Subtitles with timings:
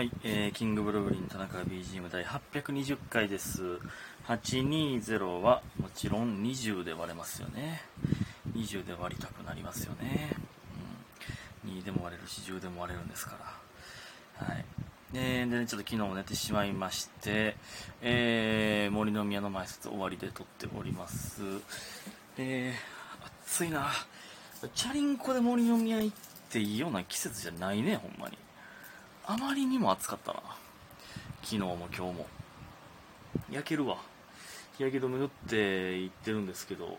[0.00, 3.78] はい、えー、キングブルブリン田中 BGM 第820回です。
[4.26, 7.82] 820はもちろん20で割れますよね。
[8.56, 10.30] 20で割りたくなりますよね。
[11.66, 13.36] うん、2でも割れるし10でも割れるんですか
[14.38, 14.46] ら。
[14.46, 14.64] はい。
[15.12, 17.56] で、でね、ちょっと昨日も寝てしまいまして、
[18.00, 21.42] えー、森の宮の前説終わりで撮っております。
[22.38, 23.90] えー、暑いな。
[24.74, 26.16] チャリンコで森の宮行っ
[26.48, 28.38] ていいような季節じゃないね、ほんまに。
[29.30, 30.40] あまりにも暑かったな。
[31.44, 32.26] 昨日も今日も。
[33.48, 33.98] 焼けるわ。
[34.76, 36.98] 日焼け止め塗って行ってるんですけど、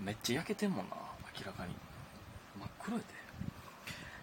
[0.00, 0.96] めっちゃ焼けてんもんな、
[1.38, 1.76] 明らかに。
[2.58, 3.06] 真っ黒やで。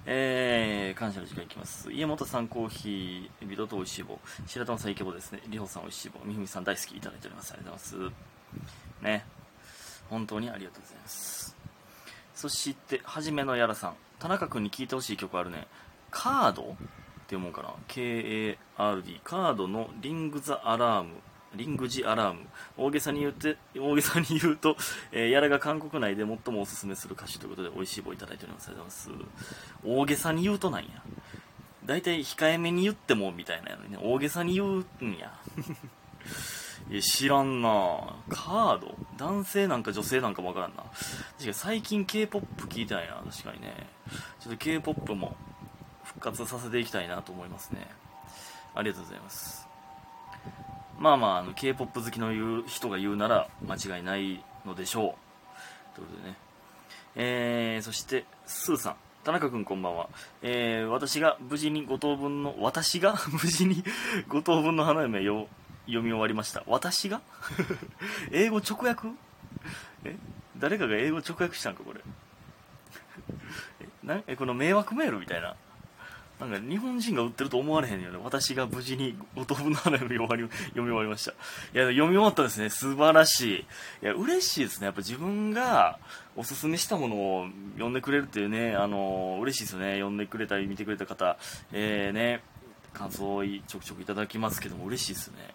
[0.05, 1.93] えー、感謝の時間いきます。
[1.93, 4.19] 家元さんコーヒー、ビトと美味しい棒。
[4.45, 5.41] 白玉さんイケボですね。
[5.47, 6.19] りほさん美味しい棒。
[6.25, 7.53] みふみさん大好きいただいております。
[7.53, 9.05] ありがとうございます。
[9.05, 9.25] ね。
[10.09, 11.55] 本当にありがとうございます。
[12.35, 13.93] そして、はじめのやらさん。
[14.19, 15.67] 田中君に聴いてほしい曲あるね。
[16.11, 16.75] カード？
[17.29, 19.21] って読むかな ?K-A-R-D。
[19.23, 21.11] カードのリング・ザ・アラーム。
[21.55, 22.41] リング・ジ・アラーム。
[22.77, 24.75] 大げさに言うて、大げさに言うと、
[25.11, 28.69] えーやらが韓国内で最もおすすめする歌手ということで、美味しい棒いただいております。
[28.69, 29.49] ありがとうございます。
[29.85, 30.89] 大げさに言うとなんや。
[31.85, 35.31] 大体控えめに言ってもみたいなのにね、大げさに言うんや。
[36.89, 37.69] い知らんな
[38.29, 38.95] カード？
[39.17, 40.77] 男性なんか女性なんかもわからんな。
[40.77, 40.91] 確
[41.39, 43.87] かに最近 K-POP 聞いてないな、確かにね。
[44.39, 45.35] ちょっと K-POP も
[46.09, 47.87] 復活させていきたいなと思いますね。
[48.73, 49.67] ありがとうございます。
[50.97, 55.15] まあまあ、あの K-POP 好きの言う人が言うなら間違いないのでしょ
[55.93, 55.95] う。
[55.95, 56.35] ということでね。
[57.15, 58.95] えー、そして、スーさん。
[59.23, 60.09] 田中君こんばんは。
[60.41, 63.83] えー、私が無事に5等分の、私が 無事に
[64.29, 65.47] 5等分の花嫁を
[65.85, 66.63] 読み終わりました。
[66.67, 67.21] 私が？
[68.31, 69.09] 英語直訳？
[70.05, 70.15] え？
[70.57, 72.01] 誰かが英語直訳したんか、これ。
[73.81, 73.87] え？
[74.03, 75.55] なえ、この迷惑メールみたいな。
[76.39, 78.19] なんか日本人が売ってると思われへんよね。
[78.23, 81.31] 私が無事に五等分の花嫁終わり読み終わりました。
[81.31, 81.33] い
[81.73, 82.69] や、読み終わったですね。
[82.69, 83.65] 素晴らしい。
[84.03, 84.85] いや、嬉しいですね。
[84.85, 85.99] やっぱ自分が
[86.37, 89.95] おすすめしたものを読んでくれるっていうね、あの嬉しいですよね。
[89.95, 91.37] 読んでくれたり見てくれた方、
[91.73, 92.41] えー、ね、
[92.93, 95.53] 感想をちょくちょくいただきますけども、嬉しいですね。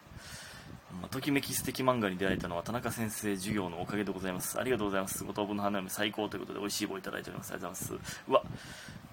[1.00, 4.60] まあときめき素敵漫画に出会えたのは田中先生授業のおかげでございます。
[4.60, 5.25] ありがとうございます。
[5.25, 7.53] 五等分の花嫁最高ということで美味しい棒いただいております。
[7.53, 8.20] ありがとうございます。
[8.28, 8.42] うわ、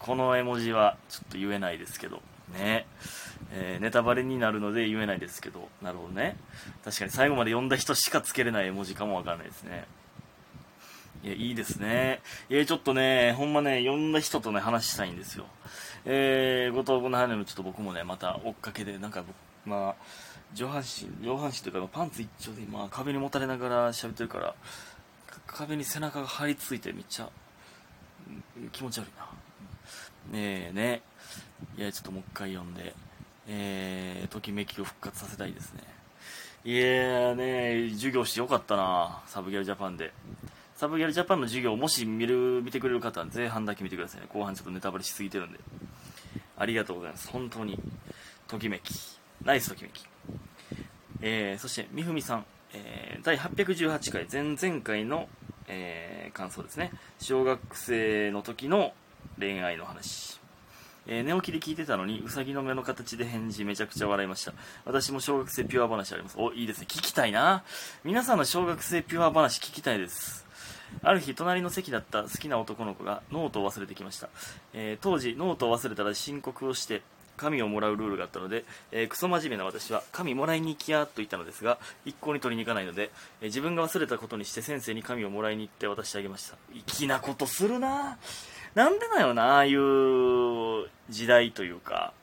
[0.02, 2.22] この絵文字はちょっと言えないですけど、
[2.54, 2.88] ね。
[3.54, 6.38] えーネタバレになるので言えないですけど、なるほどね。
[6.84, 9.86] 確かに最後まで読んだ人しかつけれない絵文字かもわからないですね。
[11.24, 12.22] いや、いいですね。
[12.50, 15.46] いや、ちょっとね、ほんまね、読んだ人とね、話したいんですよ。
[16.06, 19.36] えー、五等分の花嫁ちょっと僕もね、また追っかけで、なんか僕、
[19.66, 19.96] まあ、
[20.56, 24.56] 上半身、上半身というか、パンツ一丁で今、壁にもたれながら喋ってるから、
[25.46, 27.30] 壁に背中が張り付いてめっちゃ、
[28.72, 29.41] 気持ち悪いな。
[30.30, 31.02] ねえね。
[31.78, 32.94] いや、ちょっともう一回読んで、
[33.48, 35.82] えー、ときめきを復活させたいですね。
[36.64, 40.14] いやね、授業してよかったな、サブギャルジャパンで。
[40.76, 44.28] サブギャルジャパンの授業、もし見る、見てくれる方は前半だけ見てくださいね。
[44.32, 45.60] 後半ちょっとネタバレしすぎてるんで。
[46.58, 47.30] ありがとうございます。
[47.30, 47.80] 本当に。
[48.48, 48.94] ときめき。
[49.44, 50.06] ナイスときめき。
[51.22, 52.46] えー、そして、みふみさん。
[52.74, 55.28] えー、第818回、前々回の、
[55.68, 56.92] えー、感想ですね。
[57.20, 58.94] 小学生の時の
[59.42, 60.40] 恋愛の話。
[61.08, 64.54] えー寝起きで聞いてたのに、うさぎの目の形で返事めちゃくちゃ笑いました。
[64.86, 66.36] 私も小学生ピュア話あります。
[66.38, 66.86] お、いいですね。
[66.88, 67.64] 聞きたいな。
[68.04, 70.46] 皆さんの小学生ピュア話聞きたいです。
[71.02, 74.30] ある日、隣の席だった好きな男の子がノートを忘れてきました。
[74.74, 77.02] えー当時、ノートを忘れたら申告をして、
[77.38, 83.10] 紙をもらうルールがあったので、えークソ真面目な私は紙もらいに行きやと言ったのですが一向に取りに行かないので、
[83.42, 92.14] えー自分が忘れたことにして先生に紙をもらいに行って渡してあげました粋なことするなぁなんでだよなああいう時代というか。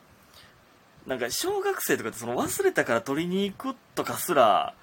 [1.07, 4.75] なんか小学生とかってその忘れたから取りに行くとかすら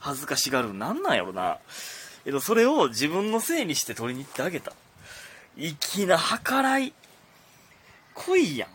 [0.00, 1.58] 恥ずかしがるなんなんやろな。
[2.24, 4.72] えっとそれを自分のせいにして取りに行ってあげた。
[5.56, 6.94] 粋な計らい。
[8.14, 8.68] 恋やん。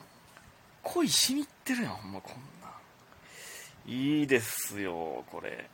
[0.83, 2.69] 恋しに行ってるやんほんまこんな
[3.87, 5.67] いいですよこれ。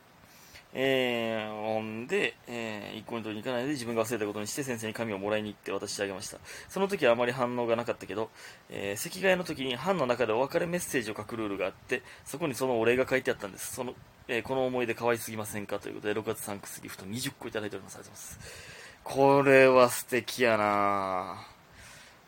[0.74, 6.38] えー、ほんで、えー一向に取りに行かないで自分が忘れたことにして先生に紙をもらいに行って渡してあげました。
[6.68, 8.30] その時はあまり反応がなかったけど、
[8.70, 13.74] えー席替えの時に班の中でお別れメッセージを書くルールがあってそこにそのお礼が書いてあったんです。
[13.74, 13.94] その、
[14.28, 17.96] えーこの思い出可愛すぎませんかということで6月サンクスギフト20個いただいております。
[17.96, 18.76] ありがとうございます。
[19.04, 21.46] これは素敵やな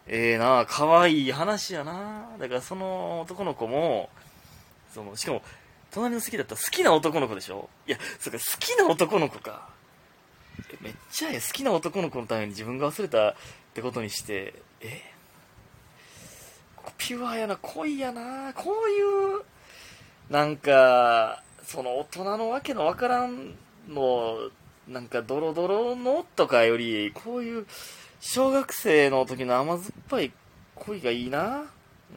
[0.07, 4.09] ええな可愛い話やなだからその男の子も
[4.95, 5.43] そのしかも
[5.91, 7.69] 隣の席だったら好きな男の子でしょ？
[7.87, 9.69] いやそっか好きな男の子か
[10.81, 13.35] めっちゃええ好きな男の子のために自分が忘れたっ
[13.75, 15.03] てことにしてえ
[16.97, 19.03] ピュアやな、恋やな、こうい
[19.41, 19.43] う、
[20.31, 23.55] なんか、その大人のわけのわからん
[23.89, 24.51] の、
[24.89, 27.67] なんかドロドロのとかより、こういう、
[28.21, 30.33] 小学生の時の甘酸っぱい
[30.75, 31.65] 恋がいいな。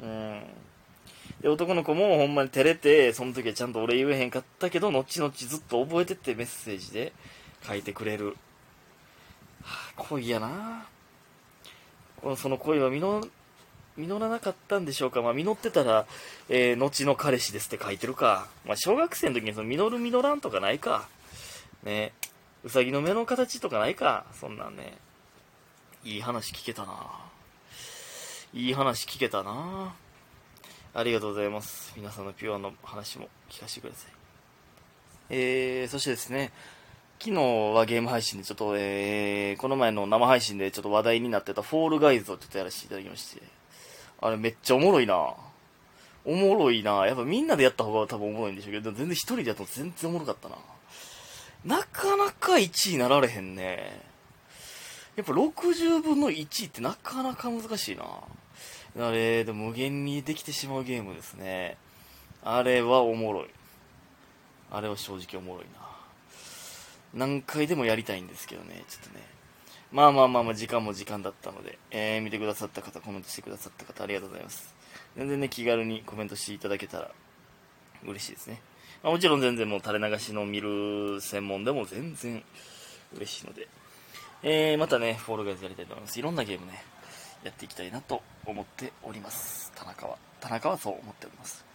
[0.02, 0.44] うん。
[1.42, 7.14] で、男の子もほんまに照れて、その時はちゃんと俺言えへんかったけど、後々ずっと覚えてってメッセージで
[7.68, 8.38] 書いてくれる。
[9.64, 10.86] はあ、恋やな。
[12.22, 15.24] このその恋は実らなかったんでしょうか。
[15.24, 16.06] まあ、実ってたら、
[16.48, 18.48] えー、後の彼氏ですって書いてるか。
[18.66, 21.08] まあ、小学生の時にその実る実らんとかないか。
[21.84, 22.14] ね。
[22.64, 24.26] うさぎの目の形とかないか。
[24.40, 24.94] そんなんね。
[26.04, 26.96] いい話聞けたな。
[28.54, 29.96] いい話聞けたな。
[30.94, 31.94] ありがとうございます。
[31.96, 34.12] 皆さんのピュアの話も聞かせてください。
[35.30, 36.52] えー、そしてですね、
[37.18, 43.42] 昨日はゲーム配信でちょっと、えー、この前の生配信でちょっと話題になってたフォールガイズをちょっとやらせていただきまして、
[44.20, 45.34] あれめっちゃおもろいな
[46.26, 50.58] おもろいなやっぱみんなでやった方が多分おもろいんでしょうけど、全然一人でやったの全然おもろかったな
[51.64, 54.02] なかなか1位になられへんね。
[55.16, 58.04] やっぱ60分の1ってなかなか難しいな
[59.00, 61.78] あれ、でも無限にできてしまうゲームですね。
[62.44, 63.50] あれはおもろい。
[64.72, 65.92] あれは正直おもろいな。
[67.14, 69.26] 何回でもやりたいんですけどね、ちょっとね。
[69.92, 74.74] まあまあまあまあ、時間も時間だったので、えー、見てくださった方、コメントしてくださった方、ありがとうございます。
[75.18, 77.12] 全然ね、気軽にコメントしていただけたら
[78.06, 78.62] 嬉しいですね。
[79.04, 82.42] まあ、もちろん全然もう垂れ流しの見る専門でも全然
[83.16, 83.68] 嬉しいので、
[84.44, 86.18] えー、またね、フォールガイズやりたいと思います。
[86.18, 86.84] いろんなゲームね、
[87.44, 89.72] やっていきたいなと思っております。
[89.76, 90.18] 田中は。
[90.40, 91.66] 田中はそう思っております。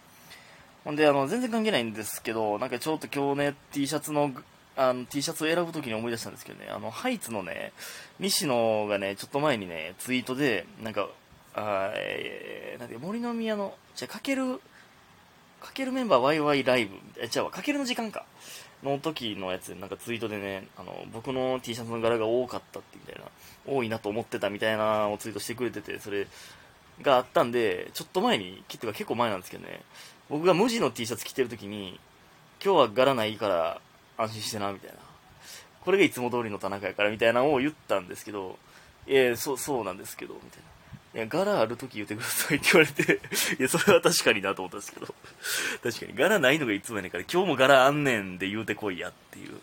[0.84, 4.30] ほんで、あの、全然関係ないんですけど、なんかちょっと今日ね、T シャツの、
[4.76, 7.72] あの、T シャツを選ぶときに思い出したんですけどね、あの、ハイツのね、
[8.20, 11.08] 西野がね、ちょっと前にね、ツイートで、なんか、
[11.54, 14.60] あえー、なんて森の宮の、じゃかける、
[15.60, 18.24] かけるメンバーワイワイライブ、え、違うわ、かけるの時間か。
[18.82, 23.15] の時のやつで、なんかツイートでね、あの、僕の T シャツの柄が多かったってみたい、
[23.66, 26.26] 多いなと思ってたみたいなをツイートしてくれてて、それ
[27.02, 29.80] があったんで、ちょっと前に、結構結構前なんですけどね、
[30.28, 32.00] 僕が無地の T シャツ着てる時に、
[32.64, 33.80] 今日は柄ないから
[34.16, 34.96] 安心してな、みたいな。
[35.84, 38.58] これがいつも通りの田中やから、みたいなのを言ったんですけど、
[39.06, 40.66] いや、そう、そうなんですけど、みたいな。
[41.16, 43.20] いや、柄ある時言ってくださいって言われて、
[43.58, 45.06] いや、それは確かになと思ったんですけど、
[45.82, 49.60] 確かに柄ないのがいつもやねんから、今日も柄あんねんで言うてこいやっていう。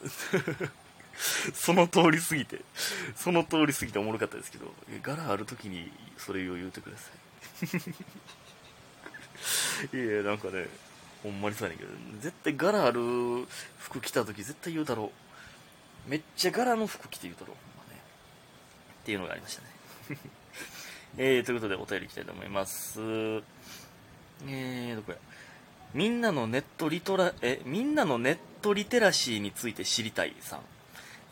[1.54, 2.62] その通りすぎて、
[3.15, 7.12] その通りすぎておもろかったですけど、柄ある時にそれを言うてくださ
[9.92, 9.94] い。
[9.98, 10.68] いや、なんかね、
[11.21, 13.00] ほんまにそうやねんけど、絶対柄ある
[13.77, 15.12] 服着た時絶対言うだろ
[16.07, 16.10] う。
[16.10, 17.56] めっちゃ柄の服着て言うだろう。
[17.77, 18.01] ほんまね、
[19.04, 19.68] っていうのがありましたね。
[21.18, 23.00] えー、ということでお便りいきたいと思います。
[23.00, 25.18] えー、どこや。
[25.94, 30.60] みんなのネットリトラ、え、みんなのネットリテラシーについて知りたいさん。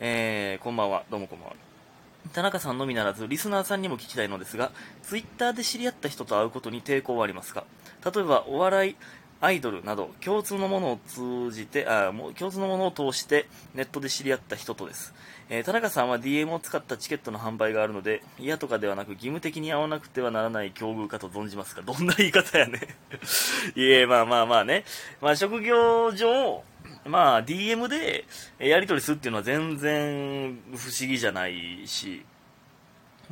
[0.04, 1.04] えー、こんばんは。
[1.12, 1.54] どうもこんばんは。
[2.32, 4.72] 田中さんのみならず、リスナーさんにも聞きたいのですが、
[5.04, 7.62] ツイッターで知り合った人と会うことに抵抗はありますか？
[8.04, 8.96] 例えば、お笑い、
[9.42, 15.12] アイドルなど、共通のものを通じて、あ、もう共通のものを通して、ネットで知り合った人とです。
[15.50, 22.80] えー田中さんは DM を使ったチケットの販売があるので、嫌とかではなく義務的に会わなくてはならない境遇かと存じますが、どんな言い方やね。
[23.74, 24.84] いえ、まあまあまあね。
[25.20, 26.62] まあ職業上、
[27.04, 28.24] まあ DM で
[28.60, 32.24] やり取りするっていうのは全然不思議じゃないし、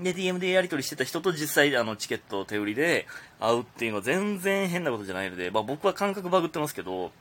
[0.02, 3.06] で、DM でやり取りしてた人と実際あのチケットを手売りで
[3.38, 7.12] 会うっていうのは全然変なことじゃないので、まあ僕は感覚バグってますけど、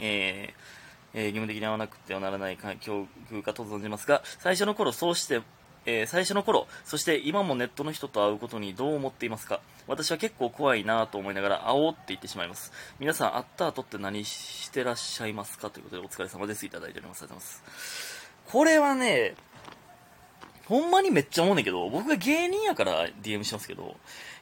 [0.00, 0.78] えー
[1.14, 5.40] えー義務的に会わなくてはならない境遇かと存じますが、最初の頃そうして、
[5.86, 9.60] えー最初の頃、そして今もネットの人と会うことにどう思っていますか？
[9.86, 12.72] 私は結構怖いなぁと思いながら、会おうって言ってしまいます。
[13.00, 15.70] 皆さん、会った後って何してらっしゃいますか？
[15.70, 16.66] ということで、お疲れ様です。
[16.66, 17.22] いただいております。
[17.22, 18.30] ありがとうございます。
[18.46, 19.34] これはね、
[20.68, 23.96] ほんまにめっちゃ思うねんけど、僕が芸人やから DM しますけど、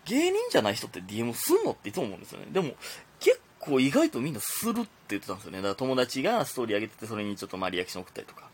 [0.07, 2.47] 芸人じゃない人って DM すんのっていつも思うんですよね。
[2.51, 2.75] でも、
[3.21, 5.59] 結構意外とみんなするって言ってたんですよね。
[5.59, 8.49] だから友達がストーリー上げてて、それにちょっとまあリアクション送ったりとか。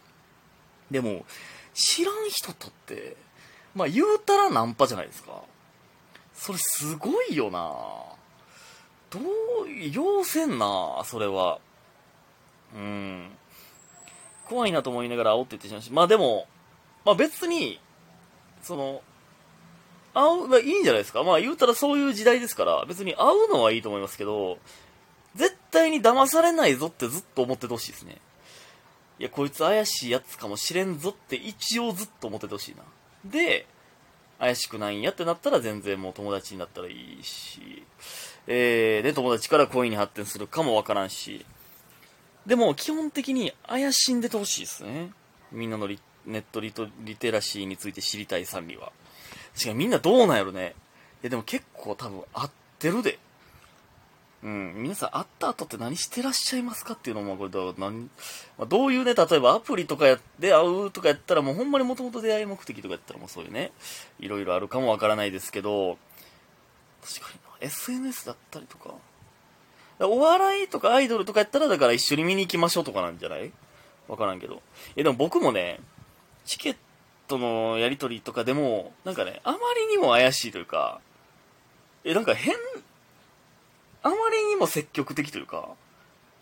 [0.90, 1.24] でも、
[1.72, 3.16] 知らん人とって、
[3.74, 5.42] まあ言うたらナンパじゃないですか。
[6.34, 7.58] それすごいよな
[9.10, 9.22] どう、
[9.92, 11.58] 要せんなそれは。
[12.74, 13.30] うん。
[14.46, 16.46] 怖いなと思いながら煽って言ってしまうし、まあでも、
[17.04, 17.80] まあ別に、
[18.62, 19.02] その、
[20.14, 21.22] 会う、まあいいんじゃないですか。
[21.22, 24.58] まあ言うたらそういう時代ですから、別に会うのはいいと思いますけど、
[25.34, 28.18] 絶対に騙されないぞってずっと思っててほしいですね。
[29.18, 32.82] いや、こいつ怪しいやつかもしれんぞって一応ずっと思っててほしいな。
[33.24, 33.66] で、
[34.38, 37.84] 怪しくないんやってなったら全然もう友達になったらいいし、
[38.46, 41.46] えー、で、友達から恋に発展するかもわからんし、
[42.44, 45.12] でも基本的に怪しんでてほしいですね。
[45.52, 48.92] みんなのリネットリトリテラシーについて知りたい賛美は。
[49.64, 50.74] 違う、みんなどうなんやろね。
[51.22, 53.18] いや、でも結構多分合ってるで。
[54.42, 58.10] うん、皆さん会った後って何してらっしゃいますかっていうのも、これだ何、
[58.58, 63.70] まあ、どういうね、例えばアプリとかやで会うとかやったらもうほんまにもともと出会い目的とかやったらもうそういうね、
[64.18, 65.96] いろいろあるかもわからないですけど、
[67.04, 68.94] 確かにな、SNS だったりとか、
[70.00, 73.52] お笑いとかアイドルとかやったらだから一緒に見に行きましょうとかなんじゃない？
[74.08, 74.60] わからんけど。
[74.96, 75.78] え、でも僕もね、
[76.44, 76.76] チケッ
[77.28, 81.00] トのやり取りとかでも、なんかね、あまりにも怪しいというか、
[82.04, 82.54] え、なんか変、
[84.02, 85.68] あまりにも積極的というか、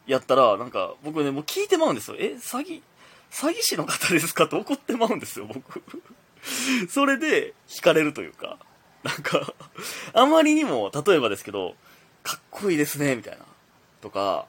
[0.07, 2.17] やったら、なんか、僕ね、もう聞いてまうんですよ。
[2.19, 2.83] え、詐欺、
[3.31, 4.45] 詐欺師の方ですか？
[4.47, 5.83] って怒ってまうんですよ、僕。
[6.89, 8.59] それで、惹かれるというか、
[9.05, 9.55] なんか、
[10.15, 11.75] あまりにも、例えばですけど、
[12.23, 13.45] かっこいいですね、みたいな。
[14.01, 14.47] とか、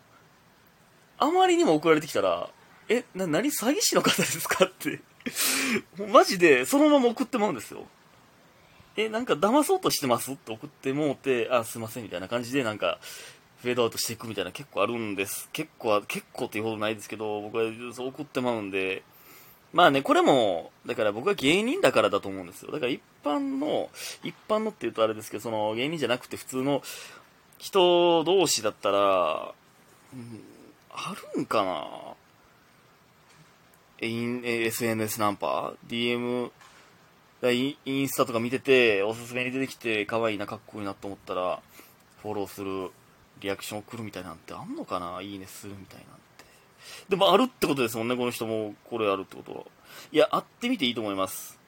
[1.17, 2.49] あまりにも送られてきたら、
[2.89, 3.49] え、な、何？
[3.51, 4.65] 詐欺師の方ですか？
[4.65, 4.99] って
[6.11, 7.85] マジで、そのまま送ってまうんですよ。
[8.97, 10.33] え、なんか騙そうとしてます？
[10.33, 12.99] って送ってもうて、あ、すいませんみたいな感じでなんか、
[13.61, 15.47] フェードアウトしていくみたいな結構あるんです。
[15.53, 19.03] 結構、結構っていうほどないですけど、僕はそう送ってまうんで、
[19.71, 22.71] まあね、これも、だから僕は芸人だからだと思うんですよ。
[22.71, 23.89] だから一般の、
[24.23, 26.81] 一般のって言うとあれですけど、その芸人じゃなくて普通の
[27.59, 29.53] 人同士だったら、
[30.13, 30.43] うん、
[30.91, 31.87] あるんかな？
[34.01, 36.51] SNS ナンパ ?DM
[37.85, 41.61] インスタとか見てて、おすすめに出てきて、可愛いな、かっこいいなと思ったら、
[42.21, 42.91] フォローする、
[43.39, 45.21] リアクション送るみたいなんてあんのかな？
[45.21, 46.45] いいねするみたいなんて。
[47.09, 49.63] でもあるってことですもんね、この人も、これあるってことは。
[50.11, 51.59] いや、会ってみていいと思います。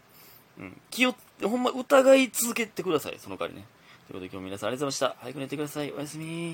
[0.59, 0.79] うん。
[0.89, 3.65] 気を、ほんま疑い続けてください、その代わりね。
[4.07, 5.23] ということで今日も皆さんありがとうございました。
[5.23, 5.91] 早く寝てください。
[5.91, 6.25] おやすみ